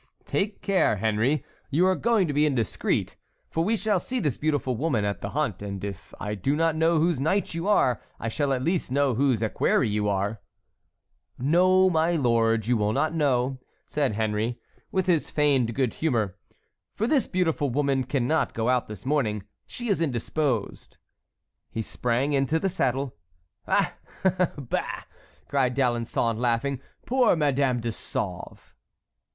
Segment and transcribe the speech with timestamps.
[0.25, 3.17] "Take care, Henry; you are going to be indiscreet,
[3.51, 6.75] for we shall see this beautiful woman at the hunt; and if I do not
[6.75, 10.41] know whose knight you are, I shall at least know whose equerry you are."
[11.37, 14.59] "No, my lord, you will not know," said Henry,
[14.91, 16.35] with his feigned good humor,
[16.95, 20.97] "for this beautiful woman cannot go out this morning; she is indisposed."
[21.69, 23.17] He sprang into the saddle.
[23.67, 23.93] "Ah,
[24.57, 25.03] bah!"
[25.47, 28.73] cried d'Alençon, laughing; "poor Madame de Sauve."